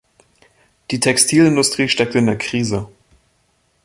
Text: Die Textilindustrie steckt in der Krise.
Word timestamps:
Die 0.89 0.99
Textilindustrie 0.99 1.87
steckt 1.87 2.15
in 2.15 2.25
der 2.25 2.35
Krise. 2.35 2.87